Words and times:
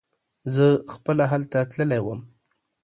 زه 0.55 0.65
خپله 0.93 1.23
هلته 1.31 1.57
تللی 1.71 1.99
وم. 2.03 2.21